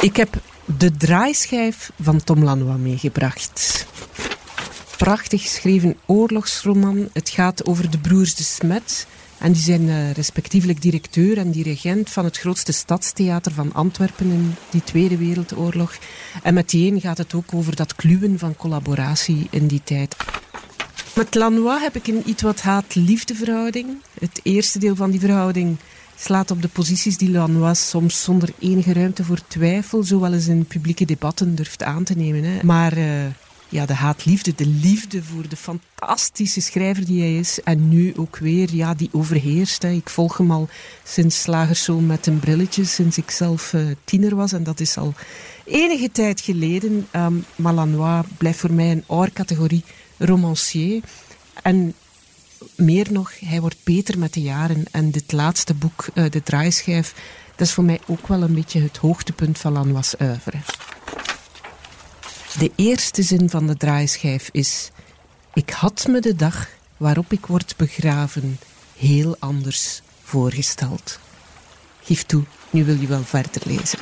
Ik 0.00 0.16
heb 0.16 0.34
de 0.64 0.96
draaischijf 0.96 1.90
van 2.00 2.24
Tom 2.24 2.44
Lanois 2.44 2.78
meegebracht. 2.78 3.86
Prachtig 4.96 5.42
geschreven 5.42 5.96
oorlogsroman. 6.06 7.08
Het 7.12 7.28
gaat 7.28 7.66
over 7.66 7.90
de 7.90 7.98
broers 7.98 8.34
de 8.34 8.42
Smet. 8.42 9.06
En 9.38 9.52
die 9.52 9.62
zijn 9.62 9.82
uh, 9.82 10.12
respectievelijk 10.12 10.82
directeur 10.82 11.38
en 11.38 11.50
dirigent 11.50 12.10
van 12.10 12.24
het 12.24 12.38
grootste 12.38 12.72
stadstheater 12.72 13.52
van 13.52 13.72
Antwerpen 13.72 14.30
in 14.30 14.54
die 14.70 14.84
Tweede 14.84 15.16
Wereldoorlog. 15.16 15.98
En 16.42 16.54
meteen 16.54 17.00
gaat 17.00 17.18
het 17.18 17.34
ook 17.34 17.54
over 17.54 17.76
dat 17.76 17.94
kluwen 17.94 18.38
van 18.38 18.56
collaboratie 18.56 19.46
in 19.50 19.66
die 19.66 19.82
tijd. 19.84 20.16
Met 21.14 21.34
Lanois 21.34 21.80
heb 21.80 21.96
ik 21.96 22.06
een 22.06 22.22
iets 22.26 22.42
wat 22.42 22.60
haat-liefde 22.60 23.34
verhouding. 23.34 23.88
Het 24.20 24.40
eerste 24.42 24.78
deel 24.78 24.96
van 24.96 25.10
die 25.10 25.20
verhouding 25.20 25.76
slaat 26.20 26.50
op 26.50 26.62
de 26.62 26.68
posities 26.68 27.16
die 27.16 27.30
Lanois 27.30 27.88
soms 27.88 28.22
zonder 28.22 28.48
enige 28.58 28.92
ruimte 28.92 29.24
voor 29.24 29.40
twijfel, 29.46 30.02
zowel 30.02 30.32
eens 30.32 30.46
in 30.46 30.64
publieke 30.64 31.04
debatten 31.04 31.54
durft 31.54 31.82
aan 31.82 32.04
te 32.04 32.14
nemen. 32.14 32.44
Hè. 32.44 32.58
Maar 32.62 32.98
uh, 32.98 33.04
ja, 33.68 33.86
de 33.86 33.94
haatliefde, 33.94 34.54
de 34.54 34.66
liefde 34.66 35.22
voor 35.22 35.48
de 35.48 35.56
fantastische 35.56 36.60
schrijver 36.60 37.04
die 37.04 37.20
hij 37.20 37.36
is. 37.36 37.62
En 37.62 37.88
nu 37.88 38.12
ook 38.16 38.38
weer, 38.38 38.74
ja, 38.74 38.94
die 38.94 39.08
overheerst. 39.12 39.84
Ik 39.84 40.08
volg 40.08 40.36
hem 40.36 40.50
al 40.50 40.68
sinds 41.04 41.40
Slagerszoon 41.40 42.06
met 42.06 42.26
een 42.26 42.38
brilletje, 42.38 42.84
sinds 42.84 43.18
ik 43.18 43.30
zelf 43.30 43.72
uh, 43.72 43.82
tiener 44.04 44.36
was. 44.36 44.52
En 44.52 44.62
dat 44.62 44.80
is 44.80 44.96
al 44.96 45.14
enige 45.64 46.12
tijd 46.12 46.40
geleden. 46.40 47.06
Um, 47.16 47.44
maar 47.56 47.72
Lanois 47.72 48.24
blijft 48.38 48.58
voor 48.58 48.72
mij 48.72 48.90
een 48.90 49.04
oor 49.06 49.30
categorie 49.32 49.84
romancier. 50.18 51.02
En 51.62 51.94
meer 52.74 53.12
nog, 53.12 53.32
hij 53.40 53.60
wordt 53.60 53.84
beter 53.84 54.18
met 54.18 54.32
de 54.32 54.40
jaren. 54.40 54.84
En 54.90 55.10
dit 55.10 55.32
laatste 55.32 55.74
boek, 55.74 56.06
uh, 56.14 56.30
De 56.30 56.42
Draaischijf, 56.42 57.14
dat 57.56 57.66
is 57.66 57.72
voor 57.72 57.84
mij 57.84 58.00
ook 58.06 58.28
wel 58.28 58.42
een 58.42 58.54
beetje 58.54 58.80
het 58.80 58.96
hoogtepunt 58.96 59.58
van 59.58 59.72
Lanois' 59.72 60.14
oeuvre. 60.20 60.58
De 62.58 62.70
eerste 62.76 63.22
zin 63.22 63.50
van 63.50 63.66
de 63.66 63.76
draaischijf 63.76 64.48
is... 64.52 64.90
Ik 65.54 65.70
had 65.70 66.06
me 66.08 66.20
de 66.20 66.36
dag 66.36 66.68
waarop 66.96 67.32
ik 67.32 67.46
word 67.46 67.74
begraven 67.76 68.58
heel 68.96 69.36
anders 69.38 70.02
voorgesteld. 70.22 71.18
Geef 72.02 72.22
toe, 72.22 72.44
nu 72.70 72.84
wil 72.84 73.00
je 73.00 73.06
wel 73.06 73.24
verder 73.24 73.62
lezen. 73.64 73.98